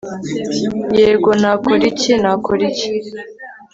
[0.97, 2.11] yego, nakora iki?
[2.21, 2.89] nakora iki